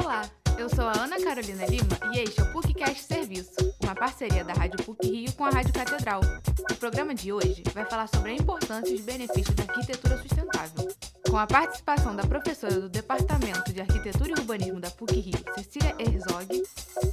Olá, 0.00 0.22
eu 0.56 0.70
sou 0.70 0.86
a 0.86 1.02
Ana 1.02 1.22
Carolina 1.22 1.66
Lima 1.66 1.98
e 2.14 2.20
este 2.20 2.40
é 2.40 2.44
o 2.44 2.50
PUCcast 2.50 3.02
Serviço, 3.02 3.50
uma 3.82 3.94
parceria 3.94 4.42
da 4.42 4.54
Rádio 4.54 4.82
PUC 4.82 5.06
Rio 5.06 5.32
com 5.34 5.44
a 5.44 5.50
Rádio 5.50 5.70
Catedral. 5.74 6.22
O 6.70 6.74
programa 6.76 7.14
de 7.14 7.30
hoje 7.30 7.62
vai 7.74 7.84
falar 7.84 8.06
sobre 8.06 8.30
a 8.30 8.34
importância 8.34 8.90
e 8.90 8.94
os 8.94 9.02
benefícios 9.02 9.54
da 9.54 9.64
arquitetura 9.64 10.16
sustentável. 10.16 10.88
Com 11.28 11.36
a 11.36 11.46
participação 11.46 12.16
da 12.16 12.22
professora 12.22 12.80
do 12.80 12.88
Departamento 12.88 13.70
de 13.70 13.82
Arquitetura 13.82 14.30
e 14.30 14.40
Urbanismo 14.40 14.80
da 14.80 14.90
PUC 14.90 15.20
Rio, 15.20 15.44
Cecília 15.56 15.94
Herzog, 15.98 16.62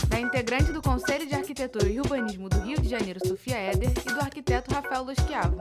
da 0.07 0.17
integrante 0.17 0.71
do 0.71 0.81
Conselho 0.81 1.27
de 1.27 1.35
Arquitetura 1.35 1.89
e 1.89 1.99
Urbanismo 1.99 2.47
do 2.47 2.61
Rio 2.61 2.79
de 2.79 2.87
Janeiro, 2.87 3.19
Sofia 3.27 3.61
Eder, 3.73 3.91
e 3.91 4.13
do 4.13 4.21
arquiteto 4.21 4.73
Rafael 4.73 5.03
Losquiavo. 5.03 5.59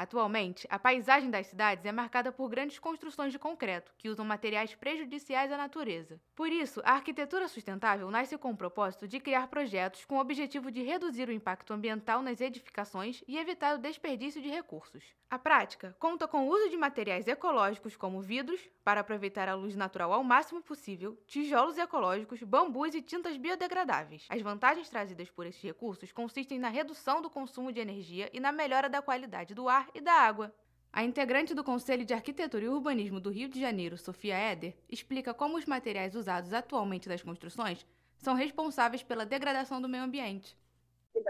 Atualmente, 0.00 0.66
a 0.70 0.78
paisagem 0.78 1.30
das 1.30 1.48
cidades 1.48 1.84
é 1.84 1.92
marcada 1.92 2.32
por 2.32 2.48
grandes 2.48 2.78
construções 2.78 3.32
de 3.32 3.38
concreto, 3.38 3.92
que 3.98 4.08
usam 4.08 4.24
materiais 4.24 4.74
prejudiciais 4.74 5.52
à 5.52 5.58
natureza. 5.58 6.18
Por 6.34 6.50
isso, 6.50 6.80
a 6.86 6.92
arquitetura 6.92 7.46
sustentável 7.46 8.10
nasce 8.10 8.38
com 8.38 8.50
o 8.50 8.56
propósito 8.56 9.06
de 9.06 9.20
criar 9.20 9.48
projetos 9.48 10.06
com 10.06 10.16
o 10.16 10.20
objetivo 10.20 10.70
de 10.70 10.82
reduzir 10.82 11.28
o 11.28 11.32
impacto 11.32 11.74
ambiental 11.74 12.22
nas 12.22 12.40
edificações 12.40 13.22
e 13.28 13.36
evitar 13.36 13.74
o 13.74 13.78
desperdício 13.78 14.40
de 14.40 14.48
recursos. 14.48 15.04
A 15.28 15.38
prática 15.38 15.94
conta 15.98 16.26
com 16.26 16.48
o 16.48 16.50
uso 16.50 16.70
de 16.70 16.78
materiais 16.78 17.28
ecológicos 17.28 17.94
como 17.94 18.22
vidros, 18.22 18.70
para 18.82 19.02
aproveitar 19.02 19.50
a 19.50 19.54
luz 19.54 19.76
natural 19.76 20.14
ao 20.14 20.24
máximo 20.24 20.62
possível, 20.62 21.22
tijolos 21.26 21.76
ecológicos, 21.76 22.42
bambus 22.42 22.94
e 22.94 23.02
tintas 23.02 23.36
biodegradáveis. 23.36 24.26
As 24.30 24.40
vantagens 24.40 24.88
trazidas 24.88 25.30
por 25.30 25.44
esses 25.44 25.62
recursos 25.62 26.10
consistem 26.10 26.58
na 26.58 26.70
redução 26.70 27.20
do 27.20 27.28
consumo 27.28 27.70
de 27.70 27.80
energia 27.80 28.30
e 28.32 28.40
na 28.40 28.50
melhora 28.50 28.88
da 28.88 29.02
qualidade 29.02 29.54
do 29.54 29.68
ar 29.68 29.89
e 29.94 30.00
da 30.00 30.12
água. 30.12 30.54
A 30.92 31.04
integrante 31.04 31.54
do 31.54 31.62
Conselho 31.62 32.04
de 32.04 32.12
Arquitetura 32.12 32.64
e 32.64 32.68
Urbanismo 32.68 33.20
do 33.20 33.30
Rio 33.30 33.48
de 33.48 33.60
Janeiro, 33.60 33.96
Sofia 33.96 34.36
Eder, 34.52 34.76
explica 34.88 35.32
como 35.32 35.56
os 35.56 35.66
materiais 35.66 36.14
usados 36.14 36.52
atualmente 36.52 37.08
nas 37.08 37.22
construções 37.22 37.86
são 38.16 38.34
responsáveis 38.34 39.02
pela 39.02 39.24
degradação 39.24 39.80
do 39.80 39.88
meio 39.88 40.04
ambiente. 40.04 40.56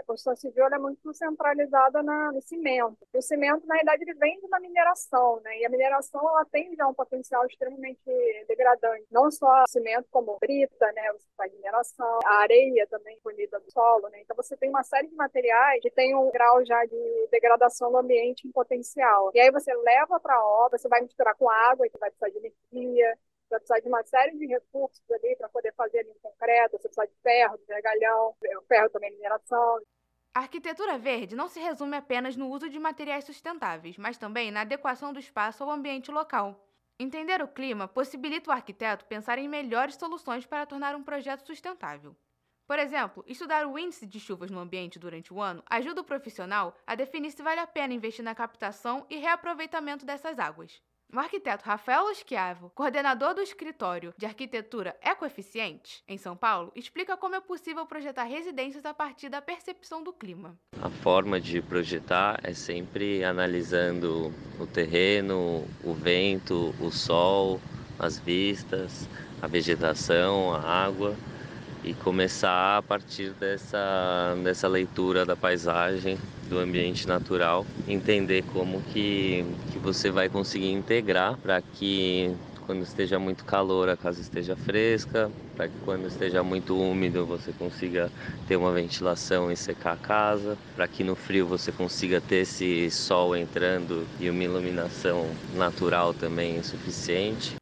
A 0.01 0.03
construção 0.03 0.35
civil 0.35 0.65
é 0.65 0.79
muito 0.79 1.13
centralizada 1.13 2.01
na, 2.01 2.31
no 2.31 2.41
cimento. 2.41 2.97
O 3.13 3.21
cimento, 3.21 3.65
na 3.67 3.75
realidade, 3.75 4.03
ele 4.03 4.15
vem 4.15 4.39
da 4.49 4.59
mineração, 4.59 5.39
né? 5.43 5.59
E 5.59 5.65
a 5.65 5.69
mineração 5.69 6.19
ela 6.27 6.43
tem 6.45 6.75
já 6.75 6.87
um 6.87 6.93
potencial 6.93 7.45
extremamente 7.45 8.01
degradante. 8.47 9.05
Não 9.11 9.29
só 9.29 9.63
cimento, 9.67 10.07
como 10.09 10.37
brita, 10.39 10.91
né? 10.93 11.11
Você 11.13 11.27
faz 11.37 11.53
mineração, 11.53 12.19
a 12.25 12.41
areia 12.41 12.87
também 12.87 13.19
punida 13.23 13.59
do 13.59 13.71
solo, 13.71 14.09
né? 14.09 14.21
Então 14.21 14.35
você 14.35 14.57
tem 14.57 14.69
uma 14.69 14.83
série 14.83 15.07
de 15.07 15.15
materiais 15.15 15.81
que 15.81 15.91
tem 15.91 16.15
um 16.15 16.31
grau 16.31 16.65
já 16.65 16.83
de 16.85 17.27
degradação 17.29 17.91
do 17.91 17.97
ambiente 17.99 18.47
em 18.47 18.51
potencial. 18.51 19.29
E 19.35 19.39
aí 19.39 19.51
você 19.51 19.71
leva 19.73 20.19
para 20.19 20.33
a 20.33 20.45
obra, 20.65 20.79
você 20.79 20.89
vai 20.89 21.01
misturar 21.01 21.35
com 21.35 21.47
água, 21.47 21.87
que 21.87 21.97
vai 21.99 22.09
precisar 22.09 22.29
de 22.29 22.37
energia, 22.37 23.17
vai 23.51 23.59
precisar 23.59 23.79
de 23.79 23.87
uma 23.87 24.03
série 24.03 24.37
de 24.37 24.47
recursos 24.47 25.03
ali 25.11 25.35
para 25.35 25.49
poder 25.49 25.73
fazer 25.73 26.07
em 26.07 26.19
concreto, 26.19 26.77
você 26.77 26.87
precisa 26.87 27.07
de 27.07 27.21
ferro, 27.21 27.57
de 27.57 27.65
vergalhão, 27.65 28.35
ferro 28.67 28.89
também 28.89 29.11
mineração. 29.11 29.81
A 30.33 30.39
arquitetura 30.39 30.97
verde 30.97 31.35
não 31.35 31.49
se 31.49 31.59
resume 31.59 31.97
apenas 31.97 32.37
no 32.37 32.47
uso 32.47 32.69
de 32.69 32.79
materiais 32.79 33.25
sustentáveis, 33.25 33.97
mas 33.97 34.17
também 34.17 34.49
na 34.49 34.61
adequação 34.61 35.11
do 35.11 35.19
espaço 35.19 35.63
ao 35.63 35.69
ambiente 35.69 36.09
local. 36.09 36.65
Entender 36.97 37.41
o 37.41 37.47
clima 37.47 37.87
possibilita 37.87 38.49
o 38.49 38.53
arquiteto 38.53 39.05
pensar 39.05 39.37
em 39.37 39.49
melhores 39.49 39.95
soluções 39.95 40.45
para 40.45 40.65
tornar 40.65 40.95
um 40.95 41.03
projeto 41.03 41.45
sustentável. 41.45 42.15
Por 42.65 42.79
exemplo, 42.79 43.25
estudar 43.27 43.67
o 43.67 43.77
índice 43.77 44.05
de 44.05 44.19
chuvas 44.19 44.49
no 44.49 44.59
ambiente 44.59 44.97
durante 44.97 45.33
o 45.33 45.41
ano 45.41 45.61
ajuda 45.69 45.99
o 45.99 46.05
profissional 46.05 46.73
a 46.87 46.95
definir 46.95 47.31
se 47.31 47.43
vale 47.43 47.59
a 47.59 47.67
pena 47.67 47.93
investir 47.93 48.23
na 48.23 48.33
captação 48.33 49.05
e 49.09 49.17
reaproveitamento 49.17 50.05
dessas 50.05 50.39
águas. 50.39 50.81
O 51.13 51.19
arquiteto 51.19 51.65
Rafael 51.65 52.05
Oschiavo, 52.05 52.71
coordenador 52.73 53.33
do 53.33 53.41
escritório 53.41 54.13
de 54.17 54.25
arquitetura 54.25 54.95
Ecoeficiente, 55.03 56.01
em 56.07 56.17
São 56.17 56.37
Paulo, 56.37 56.71
explica 56.73 57.17
como 57.17 57.35
é 57.35 57.41
possível 57.41 57.85
projetar 57.85 58.23
residências 58.23 58.85
a 58.85 58.93
partir 58.93 59.27
da 59.27 59.41
percepção 59.41 60.01
do 60.01 60.13
clima. 60.13 60.57
A 60.81 60.89
forma 60.89 61.37
de 61.37 61.61
projetar 61.61 62.39
é 62.43 62.53
sempre 62.53 63.25
analisando 63.25 64.33
o 64.57 64.65
terreno, 64.65 65.67
o 65.83 65.93
vento, 65.93 66.73
o 66.79 66.89
sol, 66.89 67.59
as 67.99 68.17
vistas, 68.17 69.05
a 69.41 69.47
vegetação, 69.47 70.55
a 70.55 70.61
água 70.61 71.13
e 71.83 71.93
começar 71.93 72.77
a 72.77 72.81
partir 72.81 73.31
dessa, 73.33 74.35
dessa 74.43 74.67
leitura 74.67 75.25
da 75.25 75.35
paisagem, 75.35 76.17
do 76.47 76.59
ambiente 76.59 77.07
natural, 77.07 77.65
entender 77.87 78.43
como 78.43 78.81
que, 78.81 79.45
que 79.71 79.79
você 79.79 80.11
vai 80.11 80.29
conseguir 80.29 80.71
integrar 80.71 81.37
para 81.37 81.61
que 81.61 82.35
quando 82.65 82.83
esteja 82.83 83.19
muito 83.19 83.43
calor 83.43 83.89
a 83.89 83.97
casa 83.97 84.21
esteja 84.21 84.55
fresca, 84.55 85.31
para 85.55 85.67
que 85.67 85.75
quando 85.83 86.07
esteja 86.07 86.43
muito 86.43 86.77
úmido 86.77 87.25
você 87.25 87.51
consiga 87.51 88.09
ter 88.47 88.55
uma 88.55 88.71
ventilação 88.71 89.51
e 89.51 89.57
secar 89.57 89.93
a 89.93 89.97
casa, 89.97 90.57
para 90.75 90.87
que 90.87 91.03
no 91.03 91.15
frio 91.15 91.45
você 91.45 91.71
consiga 91.71 92.21
ter 92.21 92.37
esse 92.37 92.89
sol 92.89 93.35
entrando 93.35 94.07
e 94.19 94.29
uma 94.29 94.43
iluminação 94.43 95.31
natural 95.53 96.13
também 96.13 96.61
suficiente. 96.63 97.60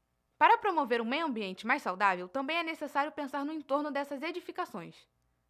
Promover 0.80 1.02
um 1.02 1.06
meio 1.06 1.26
ambiente 1.26 1.68
mais 1.68 1.82
saudável, 1.82 2.30
também 2.30 2.56
é 2.56 2.64
necessário 2.64 3.12
pensar 3.12 3.44
no 3.44 3.52
entorno 3.52 3.92
dessas 3.92 4.22
edificações. 4.22 4.96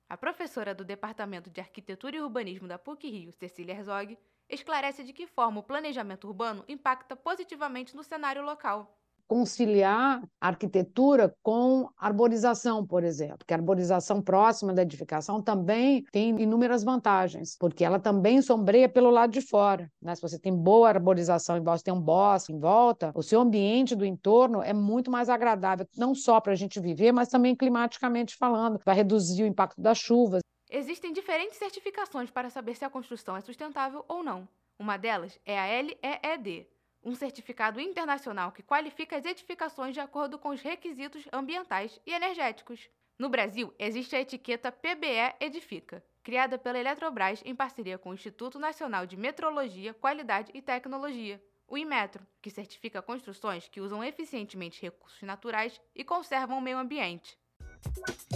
A 0.09 0.17
professora 0.17 0.73
do 0.73 0.83
Departamento 0.83 1.51
de 1.51 1.61
Arquitetura 1.61 2.15
e 2.15 2.19
Urbanismo 2.19 2.67
da 2.67 2.79
PUC-Rio, 2.79 3.31
Cecília 3.33 3.75
Herzog, 3.75 4.17
esclarece 4.49 5.03
de 5.03 5.13
que 5.13 5.27
forma 5.27 5.59
o 5.59 5.63
planejamento 5.63 6.27
urbano 6.27 6.65
impacta 6.67 7.15
positivamente 7.15 7.95
no 7.95 8.03
cenário 8.03 8.41
local 8.41 8.98
conciliar 9.29 10.23
arquitetura 10.41 11.31
com 11.43 11.87
arborização, 11.95 12.83
por 12.83 13.03
exemplo, 13.03 13.45
que 13.45 13.53
a 13.53 13.57
arborização 13.57 14.23
próxima 14.23 14.73
da 14.73 14.81
edificação 14.81 15.39
também 15.39 16.03
tem 16.11 16.29
inúmeras 16.41 16.83
vantagens, 16.83 17.55
porque 17.59 17.85
ela 17.85 17.99
também 17.99 18.41
sombreia 18.41 18.89
pelo 18.89 19.11
lado 19.11 19.31
de 19.31 19.39
fora. 19.39 19.87
Né? 20.01 20.15
Se 20.15 20.21
você 20.21 20.39
tem 20.39 20.51
boa 20.51 20.89
arborização 20.89 21.63
você 21.63 21.83
tem 21.83 21.93
um 21.93 22.01
bosque 22.01 22.51
em 22.51 22.59
volta, 22.59 23.11
o 23.13 23.21
seu 23.21 23.39
ambiente 23.39 23.95
do 23.95 24.03
entorno 24.03 24.63
é 24.63 24.73
muito 24.73 25.11
mais 25.11 25.29
agradável, 25.29 25.85
não 25.95 26.15
só 26.15 26.41
para 26.41 26.53
a 26.53 26.55
gente 26.55 26.79
viver, 26.79 27.11
mas 27.11 27.29
também 27.29 27.55
climaticamente 27.55 28.35
falando, 28.35 28.79
vai 28.83 28.95
reduzir 28.95 29.43
o 29.43 29.47
impacto 29.47 29.79
das 29.79 29.99
chuvas. 29.99 30.41
Existem 30.71 31.13
diferentes 31.13 31.59
certificações 31.59 32.31
para 32.31 32.49
saber 32.49 32.75
se 32.75 32.83
a 32.83 32.89
construção 32.89 33.37
é 33.37 33.41
sustentável 33.41 34.03
ou 34.07 34.23
não. 34.23 34.47
Uma 34.79 34.97
delas 34.97 35.39
é 35.45 35.59
a 35.59 35.81
LEED, 35.81 36.65
um 37.03 37.15
certificado 37.15 37.79
internacional 37.79 38.51
que 38.51 38.63
qualifica 38.63 39.17
as 39.17 39.25
edificações 39.25 39.93
de 39.93 39.99
acordo 39.99 40.37
com 40.37 40.49
os 40.49 40.61
requisitos 40.61 41.27
ambientais 41.31 41.99
e 42.05 42.11
energéticos. 42.11 42.89
No 43.17 43.29
Brasil, 43.29 43.73
existe 43.77 44.15
a 44.15 44.21
etiqueta 44.21 44.71
PBE 44.71 45.35
Edifica, 45.39 46.03
criada 46.23 46.57
pela 46.57 46.79
Eletrobras 46.79 47.41
em 47.45 47.55
parceria 47.55 47.97
com 47.97 48.11
o 48.11 48.13
Instituto 48.13 48.57
Nacional 48.59 49.05
de 49.05 49.17
Metrologia, 49.17 49.93
Qualidade 49.93 50.51
e 50.53 50.61
Tecnologia, 50.61 51.41
o 51.67 51.77
Inmetro, 51.77 52.25
que 52.41 52.49
certifica 52.49 53.01
construções 53.01 53.67
que 53.67 53.81
usam 53.81 54.03
eficientemente 54.03 54.81
recursos 54.81 55.21
naturais 55.21 55.79
e 55.95 56.03
conservam 56.03 56.57
o 56.57 56.61
meio 56.61 56.77
ambiente. 56.77 57.37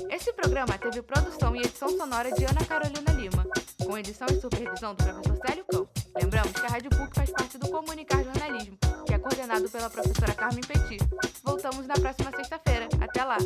Esse 0.09 0.31
programa 0.33 0.77
teve 0.77 1.01
produção 1.01 1.55
e 1.55 1.59
edição 1.59 1.89
sonora 1.89 2.31
de 2.31 2.45
Ana 2.45 2.65
Carolina 2.65 3.11
Lima, 3.11 3.45
com 3.85 3.97
edição 3.97 4.27
e 4.29 4.39
supervisão 4.39 4.95
do 4.95 5.03
professor 5.03 5.37
Célio 5.47 5.65
Campos. 5.65 5.92
Lembramos 6.15 6.51
que 6.51 6.65
a 6.65 6.69
Rádio 6.69 6.89
PUC 6.91 7.15
faz 7.15 7.31
parte 7.31 7.57
do 7.57 7.69
Comunicar 7.69 8.23
Jornalismo, 8.23 8.77
que 9.05 9.13
é 9.13 9.19
coordenado 9.19 9.69
pela 9.69 9.89
professora 9.89 10.33
Carmen 10.33 10.61
Petit. 10.61 10.99
Voltamos 11.43 11.87
na 11.87 11.95
próxima 11.95 12.31
sexta-feira. 12.31 12.87
Até 13.01 13.23
lá! 13.23 13.37